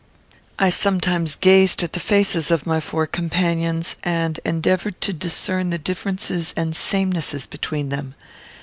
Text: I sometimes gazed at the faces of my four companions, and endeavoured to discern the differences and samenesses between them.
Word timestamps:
I 0.57 0.71
sometimes 0.71 1.35
gazed 1.35 1.83
at 1.83 1.93
the 1.93 1.99
faces 1.99 2.49
of 2.49 2.65
my 2.65 2.79
four 2.79 3.05
companions, 3.05 3.97
and 4.03 4.39
endeavoured 4.43 4.99
to 5.01 5.13
discern 5.13 5.69
the 5.69 5.77
differences 5.77 6.55
and 6.57 6.75
samenesses 6.75 7.45
between 7.45 7.89
them. 7.89 8.15